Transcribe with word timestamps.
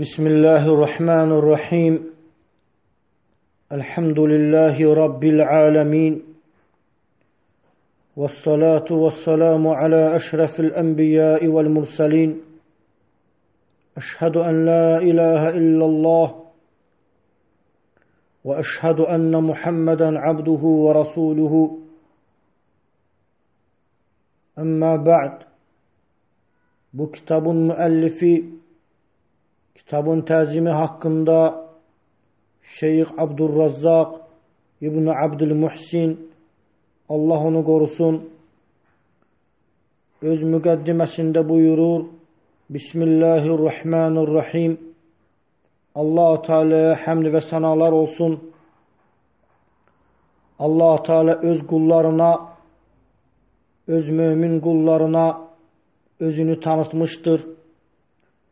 بسم 0.00 0.26
الله 0.26 0.64
الرحمن 0.64 1.32
الرحيم. 1.32 2.10
الحمد 3.72 4.18
لله 4.18 4.94
رب 4.94 5.24
العالمين. 5.24 6.22
والصلاة 8.16 8.88
والسلام 8.90 9.68
على 9.68 10.16
أشرف 10.16 10.60
الأنبياء 10.60 11.46
والمرسلين. 11.46 12.40
أشهد 13.96 14.36
أن 14.36 14.64
لا 14.64 14.98
إله 14.98 15.48
إلا 15.48 15.84
الله. 15.84 16.44
وأشهد 18.44 19.00
أن 19.00 19.44
محمدا 19.44 20.18
عبده 20.18 20.62
ورسوله. 20.64 21.78
أما 24.58 24.96
بعد 24.96 25.50
bu 26.92 27.12
kitabın 27.12 27.68
kitabın 29.74 30.20
təzimi 30.30 30.72
haqqında 30.80 31.38
Şeyx 32.62 33.08
Abdurrazzaq 33.18 34.08
İbn 34.80 35.06
Abdülmuhsin 35.24 36.30
Allah 37.08 37.40
onu 37.48 37.64
qorusun 37.64 38.14
öz 40.22 40.40
müqəddiməsində 40.52 41.48
buyurur 41.48 42.00
Bismillahirrahmanirrahim. 42.70 44.76
Allah 46.00 46.32
Teala'ya 46.46 46.92
həmd 47.04 47.26
və 47.34 47.40
sənalar 47.42 47.92
olsun. 48.00 48.36
Allah 50.58 51.02
Teala 51.02 51.34
öz 51.50 51.66
qullarına 51.66 52.30
öz 53.88 54.10
mömin 54.10 54.60
qullarına 54.60 55.40
özünü 56.20 56.60
tanıtmışdır 56.60 57.46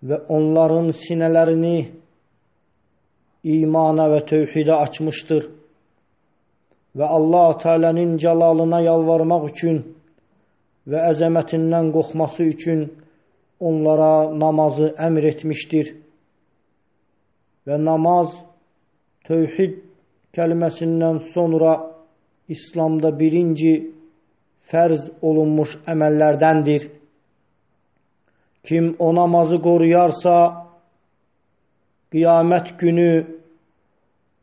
və 0.03 0.21
onların 0.31 0.93
sinələrini 0.95 1.79
imana 3.49 4.09
və 4.13 4.23
tövhidə 4.29 4.77
açmışdır. 4.85 5.49
Və 6.99 7.07
Allah 7.07 7.59
Teala'nın 7.63 8.17
cəlalına 8.19 8.81
yalvarmaq 8.87 9.49
üçün 9.51 9.83
və 10.89 11.03
əzəmətindən 11.13 11.93
qorxması 11.95 12.47
üçün 12.53 12.87
onlara 13.61 14.31
namazı 14.39 14.93
əmr 15.07 15.29
etmişdir. 15.33 15.93
Və 17.67 17.77
namaz 17.83 18.33
tövhid 19.29 19.83
kəlməsindən 20.35 21.21
sonra 21.35 21.75
İslamda 22.49 23.13
birinci 23.19 23.75
fərz 24.71 25.11
olunmuş 25.23 25.77
əməllərdəndir. 25.89 26.89
Kim 28.69 28.97
o 28.99 29.15
namazı 29.15 29.57
qoruyarsa, 29.65 30.35
qiyamət 32.13 32.75
günü 32.81 33.13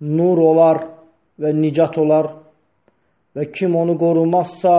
nur 0.02 0.42
olar 0.42 0.80
və 1.38 1.52
nicat 1.54 2.00
olar 2.02 2.32
və 3.38 3.46
kim 3.54 3.76
onu 3.78 3.94
qorumazsa, 4.02 4.74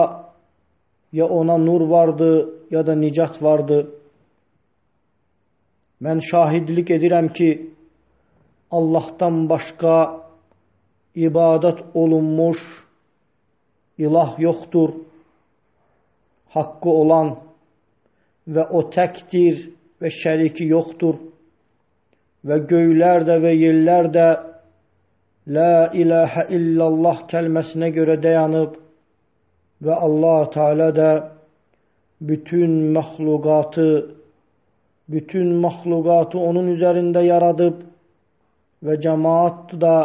ya 1.15 1.29
ona 1.39 1.55
nur 1.57 1.87
vardı, 1.87 2.31
ya 2.71 2.83
da 2.87 2.95
nicat 2.95 3.39
vardı. 3.43 3.79
Mən 6.03 6.19
şahidlik 6.19 6.91
edirəm 6.97 7.31
ki, 7.33 7.49
Allahdan 8.71 9.45
başqa 9.47 9.95
ibadət 11.15 11.85
olunmuş 11.93 12.59
ilah 13.97 14.35
yoxdur, 14.39 14.89
haqqı 16.51 16.89
olan 16.89 17.46
və 18.47 18.67
o 18.71 18.83
təkdir 18.91 19.63
və 20.01 20.11
şəriki 20.13 20.67
yoxdur. 20.71 21.17
Və 22.47 22.61
göylər 22.69 23.25
də 23.27 23.39
və 23.43 23.53
yerlər 23.55 24.11
də 24.13 24.27
La 25.47 25.87
ilahə 25.95 26.49
illallah 26.51 27.21
kəlməsinə 27.31 27.87
görə 27.95 28.17
dayanıb 28.19 28.73
və 29.87 29.95
Allah 30.07 30.49
Teala 30.51 30.87
da 30.95 31.11
bütün 32.19 32.73
məxluqatı 32.95 33.87
bütün 35.07 35.53
məxluqatı 35.63 36.41
onun 36.49 36.67
üzərində 36.73 37.23
yaradıb 37.23 37.79
və 38.83 38.97
cəmaat 39.05 39.71
da 39.79 39.95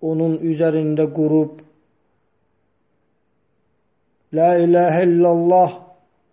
onun 0.00 0.38
üzərində 0.50 1.08
qurub. 1.16 1.58
La 4.32 4.54
ilahə 4.62 5.02
illallah 5.08 5.74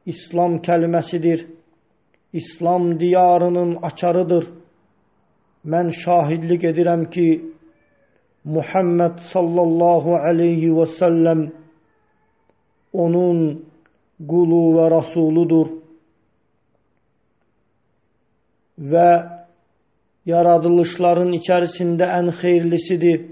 İslam 0.06 0.58
kəlməsidir. 0.66 1.46
İslam 2.34 3.00
diyarının 3.00 3.76
açarıdır. 3.82 4.52
Mən 5.66 5.92
şahidlik 5.92 6.64
edirəm 6.64 7.10
ki, 7.10 7.28
Muhammed 8.44 9.20
sallallahu 9.20 10.16
aleyhi 10.16 10.70
və 10.72 10.86
səlləm 11.00 11.42
onun 12.94 13.42
qulu 14.30 14.62
və 14.78 14.86
rasuludur. 14.96 15.74
Və 18.80 19.10
yaradılışların 20.31 21.34
içərisində 21.40 22.08
ən 22.20 22.31
xeyirlisidir. 22.40 23.26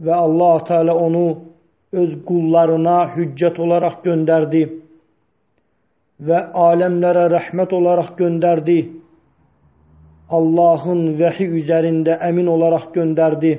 Və 0.00 0.14
Allah 0.14 0.64
Teala 0.64 0.94
onu 0.94 1.26
öz 1.92 2.18
qullarına 2.28 2.98
hüccət 3.14 3.58
olaraq 3.64 4.02
göndərdi 4.04 4.62
və 6.28 6.38
aləmlərə 6.66 7.28
rəhmət 7.32 7.72
olaraq 7.72 8.14
göndərdi. 8.18 8.78
Allahın 10.28 11.14
vəhi 11.16 11.46
üzərində 11.56 12.18
əmin 12.28 12.50
olaraq 12.52 12.90
göndərdi. 12.92 13.54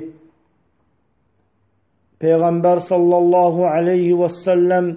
Peyğəmbər 2.20 2.82
sallallahu 2.86 3.64
aleyhi 3.66 4.14
və 4.20 4.28
səlləm 4.44 4.90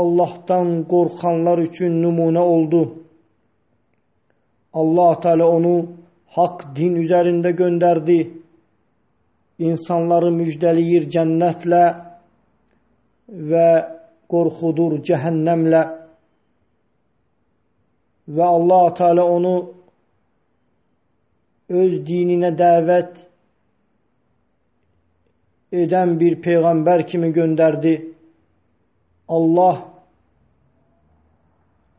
Allahdan 0.00 0.84
qorxanlar 0.88 1.58
üçün 1.66 1.98
nümunə 2.00 2.40
oldu. 2.40 2.82
Allah 4.72 5.16
Teala 5.20 5.48
onu 5.50 5.74
haqq 6.36 6.68
din 6.76 6.94
üzərində 7.02 7.50
göndərdi. 7.58 8.20
İnsanları 9.58 10.30
müjdəliyir 10.32 11.10
cənnətlə 11.10 11.82
və 13.30 13.68
qorxudur 14.30 14.98
cəhənnəmlə 15.06 15.82
və 18.30 18.46
Allah 18.46 18.86
Teala 18.98 19.24
onu 19.26 19.54
öz 21.80 21.94
dininə 22.06 22.50
dəvət 22.58 23.20
edən 25.82 26.16
bir 26.18 26.40
peyğəmbər 26.42 27.06
kimi 27.06 27.30
göndərdi. 27.34 27.94
Allah 29.30 29.86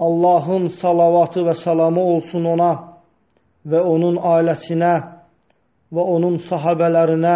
Allahın 0.02 0.68
salavatı 0.68 1.44
və 1.46 1.54
salamı 1.56 2.02
olsun 2.16 2.46
ona 2.56 2.72
və 3.70 3.82
onun 3.86 4.18
ailəsinə 4.18 4.94
və 5.94 6.06
onun 6.16 6.40
sahabələrinə 6.42 7.36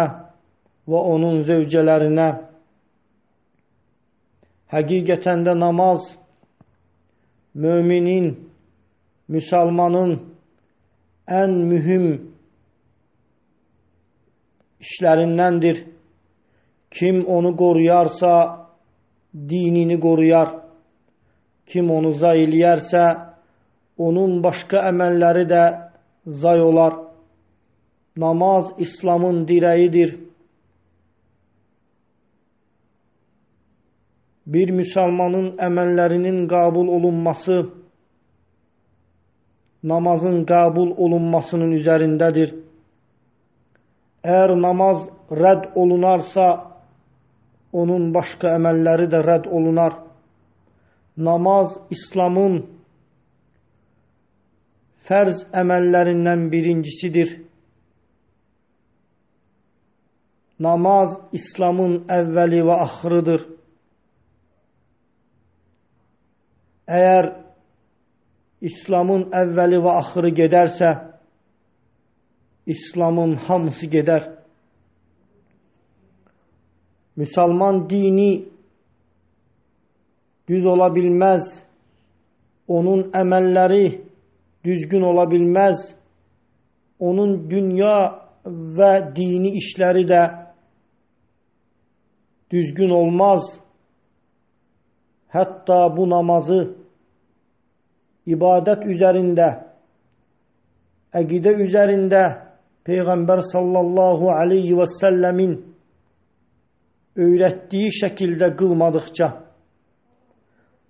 və 0.90 1.02
onun 1.14 1.44
zövcələrinə. 1.46 2.26
Həqiqətən 4.72 5.44
də 5.46 5.54
namaz 5.58 6.16
müminin, 7.54 8.32
müsəlmanın 9.30 10.16
ən 11.40 11.52
mühüm 11.70 12.06
işlərindəndir. 14.82 15.84
Kim 16.90 17.24
onu 17.26 17.54
qoruyarsa, 17.56 18.32
dinini 19.34 20.00
qoruyar. 20.00 20.52
Kim 21.66 21.90
onu 21.90 22.12
zay 22.14 22.44
eləyərsə, 22.46 23.04
onun 23.98 24.38
başqa 24.42 24.84
əməlləri 24.90 25.46
də 25.50 25.64
zay 26.26 26.60
olar. 26.62 26.94
Namaz 28.16 28.72
İslamın 28.78 29.44
dirəyidir. 29.46 30.25
Bir 34.46 34.70
müsəlmanın 34.70 35.56
əməllərinin 35.58 36.44
qəbul 36.50 36.86
olunması, 36.96 37.56
namazın 39.82 40.44
qəbul 40.46 40.92
olunmasının 41.02 41.72
üzərindədir. 41.74 42.52
Əgər 44.26 44.54
namaz 44.60 45.02
rədd 45.30 45.72
olunarsa, 45.74 46.46
onun 47.72 48.12
başqa 48.14 48.54
əməlləri 48.58 49.10
də 49.10 49.22
rədd 49.26 49.50
olunar. 49.50 49.98
Namaz 51.16 51.76
İslamın 51.90 52.60
fərz 55.08 55.42
əməllərindən 55.62 56.46
birincisidir. 56.54 57.34
Namaz 60.62 61.18
İslamın 61.36 62.04
əvvəli 62.20 62.62
və 62.70 62.80
axırıdır. 62.86 63.55
Əgər 66.86 67.28
İslamın 68.66 69.26
əvvəli 69.34 69.78
və 69.82 69.94
axırı 70.00 70.30
gedərsə, 70.38 70.90
İslamın 72.66 73.34
hamısı 73.46 73.86
gedər. 73.90 74.28
Müsəlman 77.16 77.84
dini 77.90 78.46
düz 80.48 80.66
ola 80.66 80.88
bilməz. 80.94 81.46
Onun 82.68 83.06
əməlləri 83.14 83.86
düzgün 84.66 85.02
ola 85.06 85.26
bilməz. 85.30 85.94
Onun 86.98 87.38
dünya 87.50 87.96
və 88.46 88.92
dini 89.14 89.54
işləri 89.60 90.04
də 90.10 90.22
düzgün 92.50 92.90
olmaz. 92.90 93.56
Hətta 95.34 95.78
bu 95.96 96.06
namazı 96.10 96.60
ibadət 98.26 98.84
üzərində, 98.90 99.48
əqidə 101.14 101.56
üzərində 101.64 102.22
Peyğəmbər 102.86 103.42
sallallahu 103.42 104.30
aleyhi 104.30 104.76
və 104.78 104.86
səlləmin 104.98 105.56
öyrətdiyi 107.16 107.90
şəkildə 108.00 108.52
qılmadıqca 108.58 109.32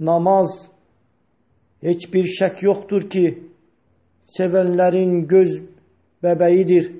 namaz 0.00 0.68
heç 1.82 2.06
bir 2.12 2.28
şək 2.38 2.62
yoxdur 2.66 3.08
ki, 3.12 3.24
sevənlərin 4.36 5.26
göz 5.30 5.60
bəbəyidir. 6.24 6.90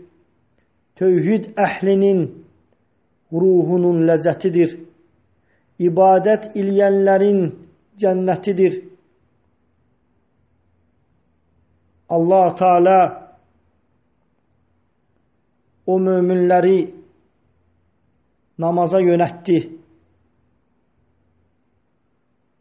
Tövhid 0.97 1.51
əhlinin 1.61 2.23
ruhunun 3.33 4.05
ləzzətidir. 4.09 4.77
İbadət 5.83 6.55
iləyənlərin 6.57 7.41
cənnətidir. 8.01 8.81
Allah 12.09 12.47
Teala 12.57 12.99
o 15.87 15.99
möminləri 16.01 16.79
namaza 18.63 19.03
yönətdi. 19.03 19.59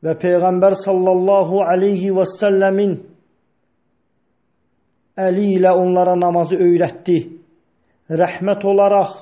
Və 0.06 0.14
Peyğəmbər 0.22 0.76
sallallahu 0.78 1.64
aleyhi 1.66 2.12
və 2.14 2.26
səlləmin 2.36 2.98
əli 5.16 5.46
ilə 5.56 5.72
onlara 5.80 6.16
namazı 6.20 6.60
öyrətdi. 6.62 7.18
Rəhmət 8.12 8.66
olaraq 8.70 9.14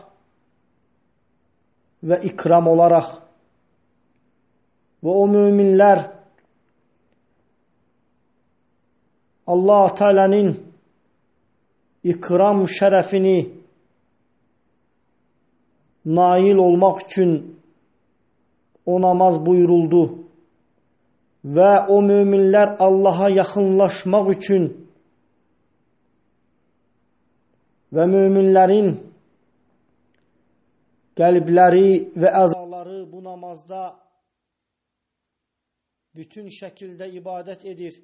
və 2.04 2.20
ikram 2.28 2.68
olaraq. 2.68 3.12
Və 5.04 5.12
o 5.12 5.26
müminlər 5.28 6.04
Allah 9.54 9.90
Teala'nın 10.00 10.54
ikram 12.14 12.64
şərəfini 12.78 13.38
nail 16.06 16.58
olmaq 16.58 17.04
üçün 17.06 17.32
o 18.86 19.02
namaz 19.02 19.40
buyuruldu. 19.46 20.04
Və 21.44 21.72
o 21.92 22.00
möminlər 22.00 22.78
Allaha 22.80 23.28
yaxınlaşmaq 23.36 24.30
üçün 24.32 24.70
və 27.94 28.06
möminlərin 28.08 28.94
qəlbləri 31.20 31.90
və 32.16 32.32
əzaları 32.46 33.02
bu 33.12 33.20
namazda 33.26 33.82
bütün 36.18 36.50
şəkildə 36.54 37.08
ibadət 37.20 37.66
edir 37.70 37.98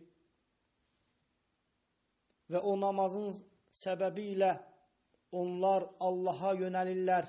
və 2.50 2.62
o 2.66 2.74
namazın 2.82 3.34
səbəbi 3.82 4.32
ilə 4.36 4.54
onlar 5.42 5.86
Allaha 6.08 6.56
yönəlirlər 6.64 7.28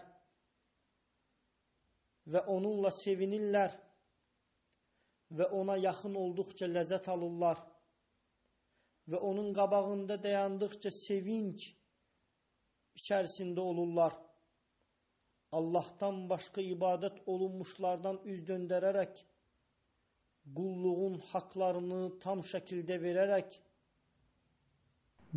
və 2.33 2.45
onunla 2.55 2.93
sevinirlər 3.03 3.75
və 5.39 5.51
ona 5.57 5.77
yaxın 5.81 6.17
olduqca 6.19 6.69
ləzzət 6.71 7.11
alırlar 7.13 7.61
və 9.11 9.21
onun 9.31 9.53
qabağında 9.55 10.17
dayandıqca 10.23 10.91
sevinç 10.95 11.71
içərisində 12.99 13.61
olurlar. 13.61 14.15
Allahdan 15.59 16.29
başqa 16.31 16.63
ibadət 16.63 17.23
olunmuşlardan 17.27 18.21
üz 18.33 18.45
döndərərək, 18.47 19.23
qulluğun 20.57 21.19
haqlarını 21.33 22.11
tam 22.23 22.41
şəkildə 22.43 22.97
verərək, 23.03 23.59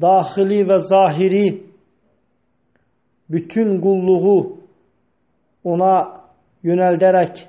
daxili 0.02 0.62
və 0.70 0.78
zahiri 0.90 1.48
bütün 3.30 3.78
qulluğu 3.82 4.40
ona 5.64 5.94
yönəldərək, 6.66 7.44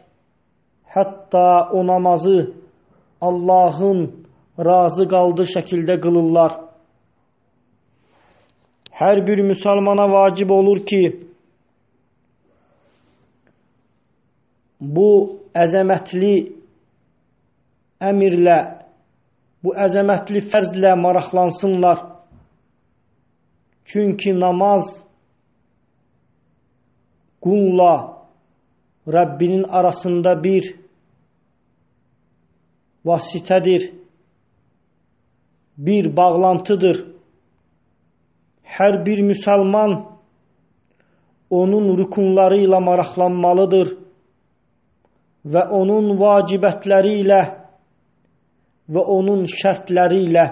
hətta 0.94 1.70
o 1.72 1.86
namazı 1.86 2.52
Allahın 3.20 4.00
razı 4.58 5.08
qaldığı 5.08 5.48
şəkildə 5.56 5.96
qılırlar. 6.04 6.60
Hər 8.94 9.24
bir 9.26 9.40
müsəlmana 9.50 10.04
vacib 10.12 10.50
olur 10.54 10.84
ki, 10.86 11.02
bu 14.80 15.08
əzəmətli 15.54 16.34
əmirlə, 18.10 18.58
bu 19.64 19.72
əzəmətli 19.86 20.42
fərzlə 20.50 20.92
maraqlansınlar. 21.00 22.02
Çünki 23.84 24.32
namaz 24.40 24.90
qulla 27.44 27.94
Rəbbinin 29.08 29.66
arasında 29.68 30.32
bir 30.44 30.70
vasitədir, 33.04 33.90
bir 35.76 36.08
bağlantıdır. 36.16 37.02
Hər 38.64 38.94
bir 39.06 39.20
müsəlman 39.28 39.92
onun 41.50 41.90
rükunları 41.98 42.62
ilə 42.64 42.80
maraqlanmalıdır 42.80 43.92
və 45.44 45.66
onun 45.80 46.14
vacibətləri 46.18 47.18
ilə 47.20 47.42
və 48.92 49.04
onun 49.16 49.44
şərtləri 49.48 50.20
ilə 50.28 50.44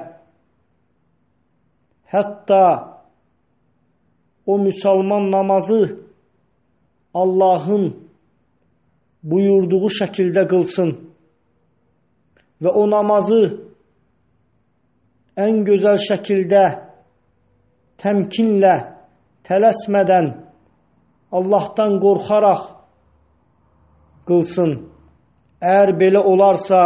hətta 2.12 2.62
o 4.46 4.58
müsəlman 4.58 5.30
namazı 5.32 5.82
Allahın 7.14 7.90
buyurduğu 9.22 9.90
şəkildə 9.98 10.46
qılsın 10.50 10.94
və 12.62 12.72
o 12.78 12.86
namazı 12.90 13.42
ən 15.42 15.62
gözəl 15.66 16.00
şəkildə 16.00 16.64
təmkinlə, 18.02 18.74
tələsmədən, 19.46 20.32
Allahdan 21.32 21.98
qorxaraq 22.02 22.64
qılsın. 24.28 24.74
Əgər 25.62 25.94
belə 26.00 26.20
olarsa, 26.32 26.80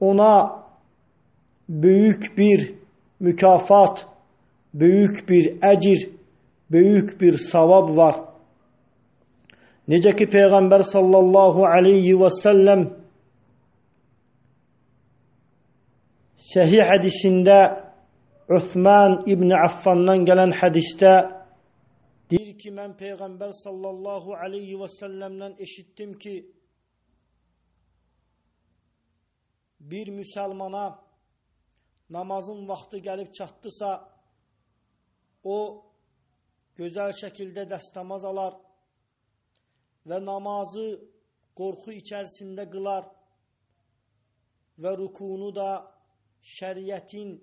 ona 0.00 0.64
böyük 1.68 2.38
bir 2.38 2.74
mükafat, 3.20 4.06
böyük 4.74 5.28
bir 5.28 5.60
əcir, 5.60 6.10
böyük 6.70 7.20
bir 7.20 7.38
savab 7.38 7.96
var. 7.96 8.20
Necə 9.88 10.14
ki 10.16 10.26
Peyğəmbər 10.32 10.82
sallallahu 10.88 11.66
aleyhi 11.68 12.14
və 12.16 12.30
səlləm 12.32 12.84
səhih 16.52 16.84
hədisində 16.88 17.58
Üthman 18.52 19.22
İbn 19.28 19.52
Affandan 19.56 20.24
gələn 20.28 20.52
hədisdə 20.56 21.12
deyir 22.30 22.56
ki, 22.60 22.72
mən 22.72 22.92
Peyğəmbər 22.98 23.52
sallallahu 23.56 24.36
aleyhi 24.44 24.76
və 24.80 24.88
səlləmdən 24.98 25.56
eşitdim 25.64 26.14
ki, 26.20 26.34
bir 29.90 30.08
müsəlmana 30.18 30.84
namazın 32.10 32.68
vaxtı 32.68 32.98
gəlib 33.06 33.30
çatdısa, 33.38 33.90
o 35.44 35.58
gözəl 36.78 37.12
şəkildə 37.22 37.66
dəstəmaz 37.72 38.24
alar 38.30 38.56
və 40.08 40.18
namazı 40.24 40.86
qorxu 41.58 41.94
içərisində 42.00 42.66
qılar 42.72 43.04
və 44.82 44.96
rukunu 44.98 45.50
da 45.54 45.70
şəriətin 46.56 47.36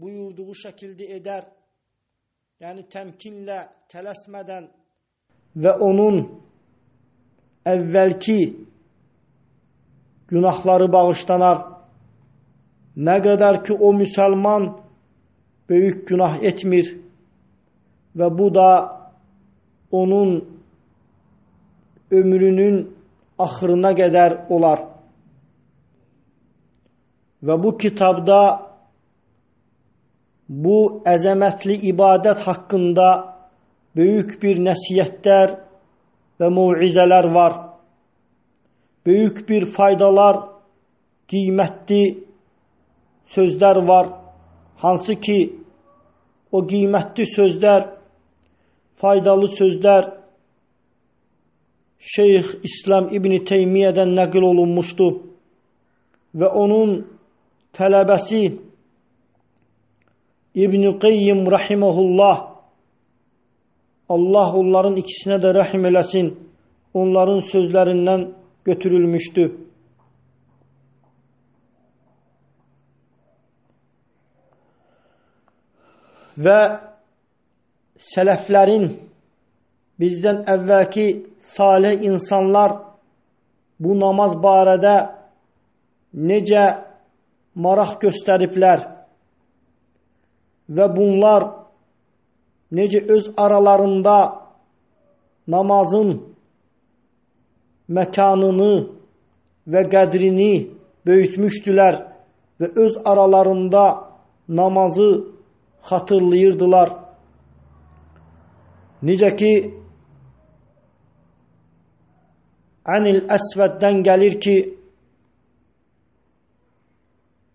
buyurduğu 0.00 0.56
şəkildə 0.64 1.06
edər. 1.18 1.46
Yəni 2.60 2.84
təmkinlə, 2.92 3.60
tələsmədən 3.92 4.66
və 5.64 5.72
onun 5.82 6.18
əvvəlki 7.66 8.40
günahları 10.30 10.88
bağışlanar. 10.92 11.64
Nə 12.96 13.16
qədər 13.24 13.62
ki 13.66 13.74
o 13.74 13.92
müsəlman 13.94 14.70
böyük 15.70 16.06
günah 16.08 16.40
etmir 16.42 16.96
və 18.16 18.30
bu 18.38 18.48
da 18.54 18.70
onun 19.90 20.40
ömrünün 22.10 22.80
axırına 23.38 23.92
qədər 23.98 24.36
olar. 24.50 24.82
Və 27.42 27.56
bu 27.62 27.72
kitabda 27.78 28.40
bu 30.50 31.02
əzəmətli 31.06 31.78
ibadət 31.92 32.42
haqqında 32.44 33.08
böyük 33.96 34.34
bir 34.42 34.58
nəsiyyətlər 34.66 35.54
və 36.40 36.48
muizələr 36.50 37.30
var. 37.34 37.69
Böyük 39.06 39.48
bir 39.48 39.66
faydalar, 39.66 40.36
qiymətli 41.28 42.02
sözlər 43.30 43.86
var. 43.86 44.10
Hansı 44.76 45.14
ki, 45.20 45.38
o 46.52 46.62
qiymətli 46.66 47.26
sözlər, 47.28 47.86
faydalı 49.00 49.48
sözlər 49.56 50.16
Şeyx 52.00 52.54
İslam 52.64 53.10
İbni 53.12 53.42
Teymiyyədən 53.44 54.14
nəqil 54.16 54.44
olunmuşdu 54.50 55.08
və 56.40 56.48
onun 56.48 56.94
tələbəsi 57.76 58.44
İbn-i 60.54 60.98
Qeyyim 60.98 61.44
rahiməhullah 61.46 62.38
Allah 64.10 64.56
onların 64.58 64.96
ikisinə 64.98 65.38
də 65.44 65.52
rəhim 65.54 65.84
eləsin 65.86 66.32
onların 66.94 67.44
sözlərindən 67.52 68.24
götürülmüşdü. 68.64 69.46
Və 76.40 76.60
sələflərin 78.00 78.86
bizdən 80.00 80.44
əvvəlki 80.48 81.06
salih 81.44 82.00
insanlar 82.06 82.76
bu 83.80 83.96
namaz 83.98 84.36
barədə 84.40 84.94
necə 86.12 86.64
maraq 87.54 87.98
göstəriblər 88.06 88.86
və 90.70 90.86
bunlar 90.96 91.46
necə 92.72 93.02
öz 93.10 93.30
aralarında 93.36 94.16
namazın 95.48 96.29
məkanını 97.90 98.72
və 99.70 99.82
qədrini 99.92 100.52
böyütmüşdülər 101.06 101.98
və 102.60 102.70
öz 102.84 102.96
aralarında 103.04 103.84
namazı 104.48 105.10
xatırlayırdılar. 105.88 106.92
Necə 109.02 109.30
ki, 109.36 109.52
Anil 112.90 113.22
Əsvəddən 113.36 114.02
gəlir 114.04 114.36
ki, 114.44 114.56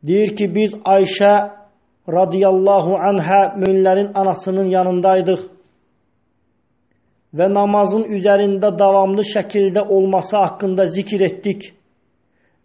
deyir 0.05 0.35
ki, 0.37 0.47
biz 0.55 0.75
Ayşə 0.85 1.33
radiyallahu 2.09 2.97
anhə 3.09 3.41
müminlərin 3.57 4.11
anasının 4.13 4.69
yanındaydıq 4.73 5.54
və 7.35 7.47
namazın 7.51 8.05
üzərində 8.15 8.71
davamlı 8.79 9.25
şəkildə 9.27 9.83
olması 9.91 10.37
haqqında 10.37 10.85
zikir 10.91 11.25
etdik 11.27 11.73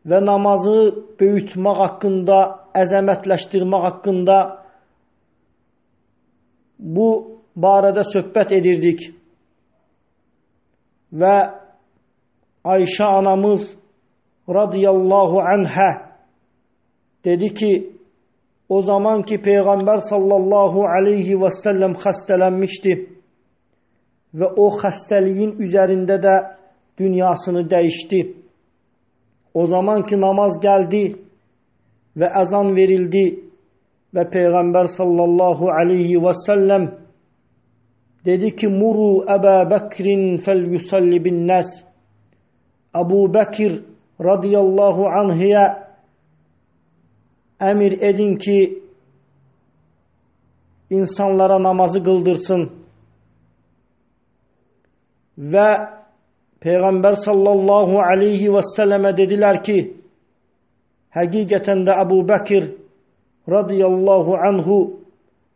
və 0.07 0.21
namazı 0.25 0.77
böyütmək 1.21 1.81
haqqında, 1.85 2.39
əzəmətləşdirmək 2.83 3.87
haqqında 3.89 4.37
bu 6.79 7.09
barədə 7.57 8.05
söhbət 8.09 8.55
edirdik. 8.61 9.11
Və 11.12 11.35
Ayşə 12.65 13.07
anamız 13.19 13.71
radiyallahu 14.49 15.41
anhə 15.41 15.91
dedi 17.25 17.49
ki, 17.55 17.73
o 18.69 18.83
zaman 18.83 19.23
ki 19.27 19.41
Peyğəmbər 19.43 20.05
sallallahu 20.07 20.85
aleyhi 20.87 21.39
və 21.41 21.50
səlləm 21.57 21.97
xəstələnmişdi 22.03 22.95
və 24.35 24.49
o 24.57 24.69
xəstəliyin 24.81 25.57
üzərində 25.63 26.19
də 26.23 26.35
dünyasını 26.99 27.65
dəyişdi. 27.71 28.21
O 29.55 29.67
zaman 29.67 30.05
ki 30.07 30.21
namaz 30.21 30.59
gəldi 30.63 31.05
və 32.19 32.31
əzan 32.43 32.75
verildi 32.77 33.25
və 34.15 34.27
Peyğəmbər 34.31 34.91
sallallahu 34.91 35.71
aleyhi 35.81 36.19
və 36.23 36.35
səlləm 36.47 36.89
dedi 38.27 38.55
ki, 38.57 38.69
Muru 38.69 39.25
Əbə 39.27 39.57
Bəkrin 39.71 40.39
fəl 40.45 40.67
yusalli 40.75 41.21
bin 41.25 41.45
nəs. 41.49 41.71
Əbu 42.95 43.21
Bəkir 43.35 43.79
radiyallahu 44.21 45.07
anhiyə 45.21 45.65
əmir 47.71 47.97
edin 48.03 48.37
ki, 48.39 48.59
insanlara 50.91 51.63
namazı 51.63 52.03
qıldırsın. 52.03 52.80
Və 55.41 55.69
Peyğəmbər 56.61 57.17
sallallahu 57.17 57.97
aleyhi 58.05 58.51
və 58.53 58.61
səlləmə 58.75 59.15
dedilər 59.17 59.63
ki, 59.65 59.79
həqiqətən 61.17 61.87
də 61.87 61.97
Əbu 62.03 62.19
Bəkir 62.29 62.67
radiyallahu 63.49 64.37
anhu 64.37 64.77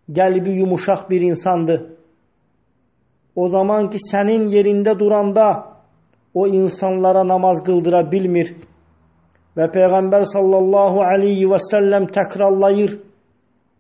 qəlbi 0.09 0.57
yumuşaq 0.61 1.11
bir 1.11 1.21
insandır. 1.21 1.83
O 3.37 3.49
zaman 3.49 3.91
ki, 3.91 3.99
sənin 4.01 4.49
yerində 4.49 4.99
duranda 4.99 5.49
o 6.35 6.47
insanlara 6.47 7.25
namaz 7.29 7.61
qıldıra 7.67 8.01
bilmir. 8.11 8.55
Və 9.55 9.69
Peyğəmbər 9.71 10.25
sallallahu 10.33 11.03
aleyhi 11.05 11.47
və 11.51 11.61
səlləm 11.71 12.09
təkrarlayır 12.15 12.97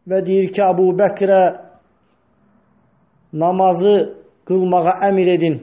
və 0.07 0.21
deyir 0.27 0.53
ki, 0.53 0.61
Əbu 0.63 0.93
Bəkrə 1.01 1.43
namazı 3.33 3.95
qılmağa 4.47 5.01
əmir 5.09 5.39
edin. 5.39 5.63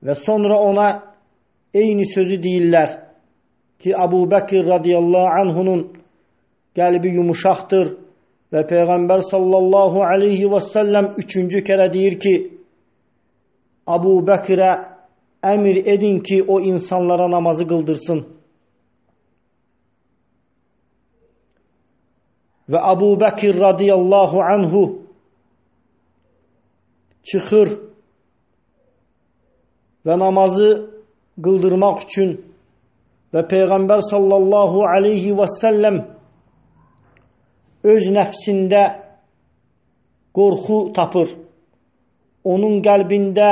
Və 0.00 0.14
sonra 0.16 0.56
ona 0.64 0.88
eyni 1.74 2.06
sözü 2.08 2.38
deyirlər 2.40 2.94
ki, 3.80 3.92
Əbu 3.92 4.24
Bəkir 4.30 4.64
radiyallahu 4.68 5.34
anhunun 5.42 5.82
qəlbi 6.76 7.14
yumuşaqdır 7.18 7.92
və 8.54 8.64
Peyğəmbər 8.70 9.24
sallallahu 9.28 10.02
aleyhi 10.06 10.48
və 10.50 10.60
səlləm 10.64 11.12
üçüncü 11.22 11.62
kərə 11.66 11.90
deyir 11.92 12.16
ki, 12.22 12.34
Əbu 13.90 14.14
Bəkirə 14.26 14.72
əmir 15.52 15.82
edin 15.88 16.20
ki, 16.24 16.42
o 16.48 16.60
insanlara 16.60 17.28
namazı 17.30 17.66
qıldırsın. 17.68 18.24
Və 22.70 22.80
Əbu 22.92 23.12
Bəkir 23.20 23.56
radiyallahu 23.60 24.42
anhu 24.46 24.82
çıxır 27.26 27.89
və 30.06 30.16
namazı 30.18 30.70
qıldırmaq 31.44 32.04
üçün 32.06 32.32
və 33.34 33.44
Peyğəmbər 33.50 34.02
sallallahu 34.08 34.82
aleyhi 34.90 35.34
və 35.38 35.46
səlləm 35.58 36.00
öz 37.90 38.08
nəfsində 38.14 38.82
qorxu 40.36 40.80
tapır. 40.96 41.30
Onun 42.44 42.80
qəlbində 42.84 43.50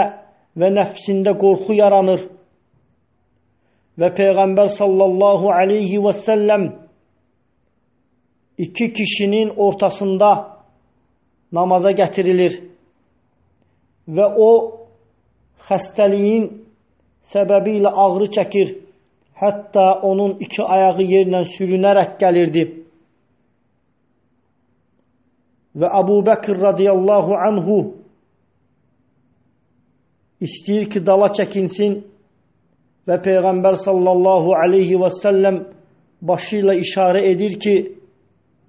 və 0.58 0.72
nəfsində 0.74 1.34
qorxu 1.38 1.76
yaranır. 1.78 2.26
Və 3.98 4.12
Peyğəmbər 4.14 4.70
sallallahu 4.74 5.50
aleyhi 5.52 6.00
və 6.02 6.14
səlləm 6.16 6.68
iki 8.58 8.92
kişinin 8.92 9.52
ortasında 9.56 10.30
namaza 11.52 11.92
gətirilir 11.94 12.58
və 14.08 14.26
o 14.36 14.77
xəstəliyin 15.68 16.48
səbəbi 17.32 17.78
ilə 17.80 17.92
ağrı 18.04 18.28
çəkir. 18.36 18.74
Hətta 19.38 20.00
onun 20.02 20.38
iki 20.42 20.62
ayağı 20.64 21.04
yerlə 21.06 21.44
sürünərək 21.46 22.16
gəlirdi. 22.18 22.64
Və 25.78 25.88
Əbu 26.00 26.16
Bəkir 26.26 26.58
radiyallahu 26.58 27.36
anhu 27.46 27.76
istəyir 30.42 30.88
ki, 30.90 31.04
dala 31.06 31.28
çəkinsin 31.34 32.00
və 33.06 33.18
Peyğəmbər 33.22 33.78
sallallahu 33.84 34.56
aleyhi 34.58 34.98
və 34.98 35.12
səlləm 35.20 35.60
başı 36.28 36.62
ilə 36.64 36.74
işarə 36.82 37.22
edir 37.30 37.54
ki, 37.62 37.76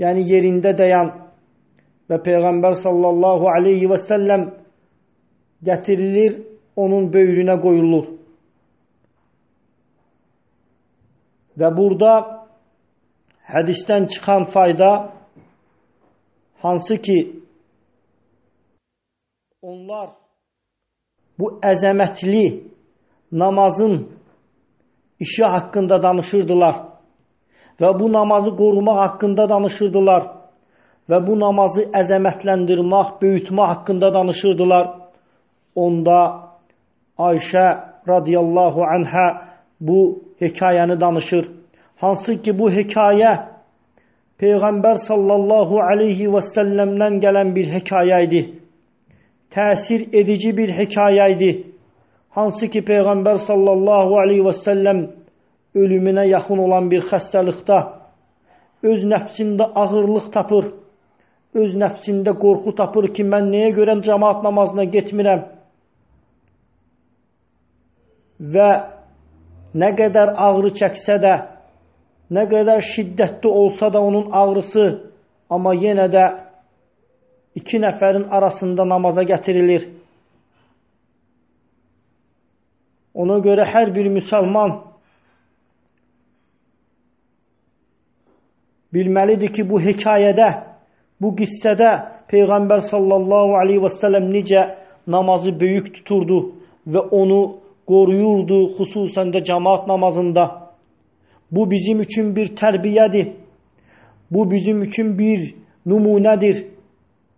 yəni 0.02 0.28
yerində 0.30 0.76
dayan 0.78 1.10
və 2.10 2.22
Peyğəmbər 2.26 2.78
sallallahu 2.84 3.50
aleyhi 3.56 3.90
və 3.90 3.98
səlləm 4.06 4.46
gətirilir 5.66 6.38
onun 6.84 7.10
böyrünə 7.14 7.56
qoyulur. 7.66 8.06
Və 11.60 11.70
burada 11.78 12.14
hədisdən 13.54 14.08
çıxan 14.14 14.46
fayda 14.54 14.92
hansı 16.64 16.98
ki 17.06 17.18
onlar 19.62 20.10
bu 21.40 21.48
əzəmətli 21.72 22.46
namazın 23.32 23.96
işi 25.20 25.44
haqqında 25.44 26.04
danışırdılar 26.04 26.76
və 27.82 27.90
bu 28.00 28.12
namazı 28.14 28.52
qorumaq 28.62 29.00
haqqında 29.04 29.50
danışırdılar 29.50 30.24
və 31.10 31.20
bu 31.26 31.36
namazı 31.40 31.88
əzəmətləndirmək, 32.02 33.16
böyütmək 33.22 33.68
haqqında 33.74 34.14
danışırdılar. 34.14 34.86
Onda 35.76 36.49
Ayşə 37.20 37.66
radiyallahu 38.08 38.84
anhə 38.96 39.28
bu 39.80 40.24
hekayəni 40.40 41.00
danışır. 41.02 41.50
Hansı 42.02 42.42
ki 42.42 42.54
bu 42.60 42.72
hekayə 42.72 43.34
Peyğəmbər 44.40 45.02
sallallahu 45.04 45.82
aleyhi 45.84 46.30
və 46.32 46.40
səlləmdən 46.54 47.20
gələn 47.20 47.52
bir 47.56 47.68
hekayə 47.76 48.22
idi. 48.28 48.42
Təsir 49.52 50.08
edici 50.22 50.56
bir 50.58 50.72
hekayə 50.80 51.28
idi. 51.36 51.52
Hansı 52.38 52.70
ki 52.72 52.86
Peyğəmbər 52.88 53.42
sallallahu 53.50 54.20
aleyhi 54.24 54.46
və 54.48 54.56
səlləm 54.64 55.06
ölümünə 55.76 56.26
yaxın 56.30 56.64
olan 56.66 56.88
bir 56.92 57.04
xəstəlikdə 57.12 57.80
öz 58.84 59.04
nəfsində 59.12 59.68
ağırlıq 59.76 60.32
tapır, 60.32 60.72
öz 61.54 61.76
nəfsində 61.84 62.32
qorxu 62.40 62.72
tapır 62.80 63.10
ki, 63.12 63.26
mən 63.28 63.52
nəyə 63.52 63.74
görə 63.76 64.00
cəmaat 64.06 64.46
namazına 64.46 64.88
getmirəm? 64.94 65.59
Və 68.40 68.70
nə 69.76 69.90
qədər 69.98 70.34
ağrı 70.40 70.72
çəksə 70.80 71.20
də, 71.22 71.34
nə 72.32 72.46
qədər 72.50 72.82
şiddətli 72.86 73.50
olsa 73.50 73.92
da 73.94 74.02
onun 74.02 74.32
ağrısı, 74.32 74.86
amma 75.50 75.74
yenə 75.76 76.08
də 76.12 76.26
iki 77.60 77.82
nəfərin 77.84 78.30
arasında 78.30 78.86
namaza 78.86 79.26
gətirilir. 79.28 79.90
Ona 83.14 83.40
görə 83.44 83.66
hər 83.68 83.92
bir 83.96 84.08
müsəlman 84.14 84.78
bilməlidir 88.94 89.52
ki, 89.54 89.66
bu 89.70 89.82
hekayədə, 89.84 90.50
bu 91.22 91.34
qissədə 91.36 91.92
Peyğəmbər 92.30 92.86
sallallahu 92.86 93.58
aleyhi 93.60 93.82
və 93.84 93.92
səlləm 93.98 94.30
necə 94.32 94.62
namazı 95.10 95.52
böyük 95.60 95.90
tuturdu 95.98 96.40
və 96.86 97.02
onu 97.12 97.42
qoruyurdu, 97.90 98.60
xüsusən 98.78 99.34
də 99.34 99.44
cəmaat 99.50 99.88
namazında. 99.88 100.46
Bu 101.52 101.72
bizim 101.72 102.00
üçün 102.06 102.36
bir 102.36 102.56
tərbiyədir. 102.56 103.34
Bu 104.32 104.52
bizim 104.52 104.82
üçün 104.82 105.18
bir 105.20 105.56
nümunədir. 105.88 106.66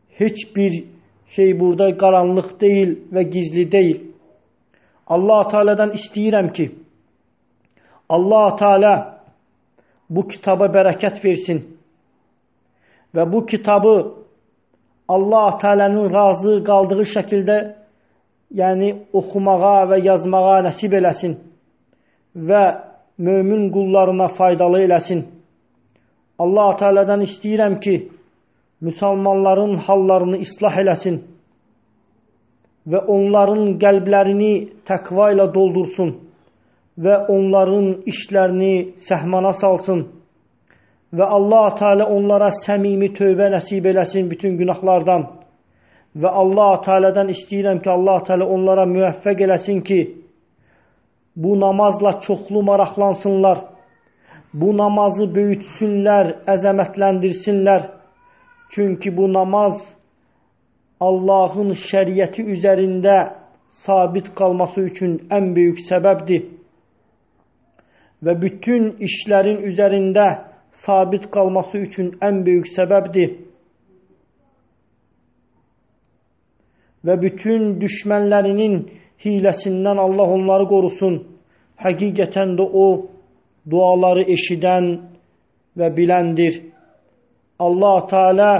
Heç 0.09 0.55
bir 0.55 0.83
şey 1.27 1.59
burada 1.59 1.97
qaranlıq 1.97 2.49
deyil 2.61 2.97
və 3.13 3.23
gizli 3.33 3.71
deyil. 3.71 3.99
Allah 5.07 5.47
Teala'dan 5.47 5.91
istəyirəm 5.95 6.51
ki, 6.53 6.71
Allah 8.09 8.55
Teala 8.55 8.93
bu 10.09 10.27
kitaba 10.27 10.67
bərəkət 10.67 11.23
versin 11.23 11.61
və 13.15 13.25
bu 13.33 13.45
kitabı 13.45 13.95
Allah 15.07 15.57
Teala'nın 15.61 16.11
razı 16.13 16.63
qaldığı 16.63 17.05
şəkildə 17.15 17.57
yəni 18.59 18.91
oxumağa 19.13 19.85
və 19.91 20.01
yazmağa 20.05 20.61
nəsib 20.67 20.95
eləsin 20.99 21.37
və 22.35 22.63
mömin 23.17 23.69
qullarına 23.71 24.27
faydalı 24.27 24.83
eləsin. 24.87 25.23
Allah 26.39 26.75
Teala'dan 26.79 27.21
istəyirəm 27.27 27.79
ki, 27.79 27.95
müsəlmanların 28.81 29.77
hallarını 29.87 30.37
islah 30.45 30.79
eləsin 30.83 31.21
və 32.91 33.03
onların 33.15 33.75
qəlblərini 33.81 34.53
təqva 34.89 35.29
ilə 35.35 35.45
doldursun 35.53 36.15
və 37.01 37.19
onların 37.29 37.91
işlərini 38.09 38.73
səhmana 39.09 39.53
salsın 39.53 40.01
və 41.13 41.27
Allah 41.37 41.67
Teala 41.77 42.07
onlara 42.15 42.49
səmimi 42.55 43.11
tövbə 43.13 43.51
nəsib 43.53 43.85
eləsin 43.91 44.29
bütün 44.31 44.57
günahlardan 44.57 45.27
və 46.15 46.29
Allah 46.41 46.81
Teala'dan 46.85 47.29
istəyirəm 47.31 47.81
ki, 47.83 47.89
Allah 47.89 48.23
Teala 48.27 48.45
onlara 48.45 48.85
müvəffəq 48.89 49.43
eləsin 49.45 49.81
ki, 49.83 49.99
bu 51.35 51.59
namazla 51.59 52.19
çoxlu 52.19 52.63
maraqlansınlar. 52.63 53.63
Bu 54.53 54.77
namazı 54.77 55.29
böyütsünlər, 55.31 56.33
əzəmətləndirsinlər. 56.53 57.87
Çünki 58.71 59.17
bu 59.17 59.27
namaz 59.33 59.93
Allahın 60.99 61.71
şəriəti 61.71 62.43
üzərində 62.53 63.15
sabit 63.71 64.33
qalması 64.35 64.81
üçün 64.81 65.13
ən 65.31 65.55
böyük 65.55 65.79
səbəbdir. 65.87 66.43
Və 68.21 68.35
bütün 68.41 68.91
işlərin 69.07 69.63
üzərində 69.69 70.27
sabit 70.73 71.29
qalması 71.31 71.77
üçün 71.87 72.11
ən 72.21 72.43
böyük 72.45 72.67
səbəbdir. 72.75 73.31
Və 77.05 77.15
bütün 77.21 77.79
düşmənlərinin 77.81 78.75
hiləsindən 79.23 80.01
Allah 80.01 80.33
onları 80.37 80.67
qorusun. 80.69 81.15
Həqiqətən 81.81 82.55
də 82.59 82.65
o 82.65 82.87
duaları 83.69 84.27
eşidən 84.35 84.91
və 85.77 85.89
biləndir. 85.97 86.59
Allah 87.61 87.97
Teala 88.09 88.51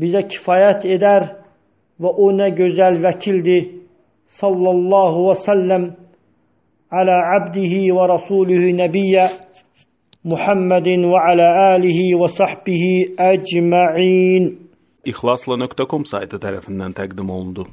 bizə 0.00 0.22
kifayət 0.30 0.86
edər 0.96 1.26
və 2.00 2.10
o 2.24 2.30
nə 2.34 2.50
gözəl 2.56 3.00
vəkildir. 3.04 3.76
Sallallahu 4.30 5.24
və 5.26 5.36
səlləm 5.42 5.84
alə 7.00 7.16
abdihi 7.36 7.88
və 7.94 8.04
rasulihi 8.12 8.76
nəbiyyə 8.78 9.24
Muhammedin 10.30 11.06
və 11.10 11.22
alə 11.32 11.48
alihi 11.72 12.12
və 12.20 12.28
sahbihi 12.30 12.94
əcma'in. 13.26 14.50
İxlasla.com 15.08 16.04
saytı 16.04 16.36
tərəfindən 16.36 16.92
təqdim 16.92 17.30
olundu. 17.32 17.70